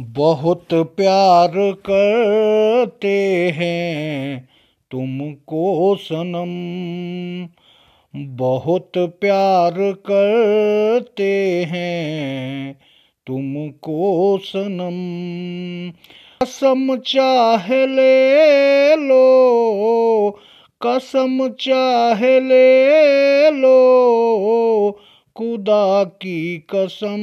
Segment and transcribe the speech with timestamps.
[0.00, 4.48] बहुत प्यार करते हैं
[4.90, 6.50] तुमको सनम।
[8.36, 12.78] बहुत प्यार करते हैं
[13.26, 14.98] तुमको सनम।
[16.42, 19.20] कसम चाह ले लो,
[20.86, 23.78] कसम चाह ले लो,
[25.36, 27.20] खुदा की कसम।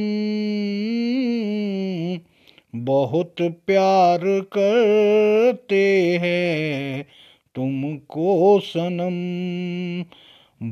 [2.74, 7.06] बहुत प्यार करते हैं
[7.54, 9.12] तुमको सनम।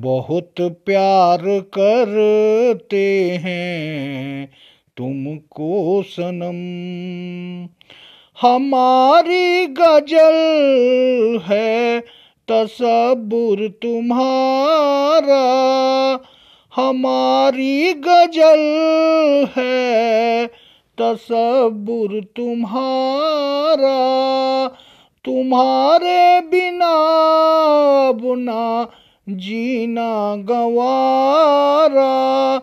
[0.00, 4.50] बहुत प्यार करते हैं
[4.96, 6.60] तुमको सनम।
[8.40, 12.00] हमारी गज़ल है
[12.48, 15.44] तसबुर तुम्हारा।
[16.76, 18.60] हमारी गज़ल
[19.56, 20.50] है
[21.00, 23.98] तसबुर तुम्हारा,
[25.24, 26.92] तुम्हारे बिना
[28.12, 28.88] बुना
[29.28, 32.62] जीना गवारा।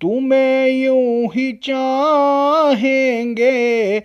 [0.00, 4.02] तुम्हें यूँ ही चाहेंगे,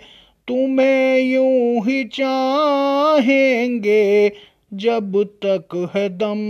[0.48, 4.32] तुम्हें यूँ ही चाहेंगे,
[4.74, 6.40] जब तक है दम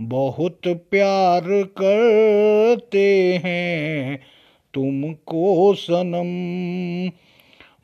[0.00, 4.20] बहुत प्यार करते हैं
[4.74, 6.28] तुमको सनम।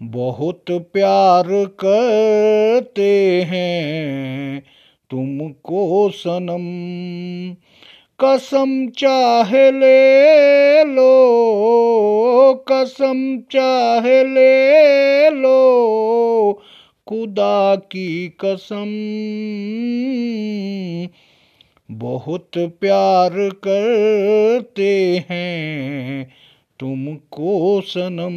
[0.09, 1.45] बहुत प्यार
[1.85, 4.63] करते हैं
[5.11, 6.65] तुमको सनम।
[8.21, 11.11] कसम चाह ले लो,
[12.73, 16.53] कसम चाह ले लो,
[17.09, 18.91] खुदा की कसम।
[21.91, 26.33] बहुत प्यार करते हैं
[26.81, 28.35] तुमको सनम।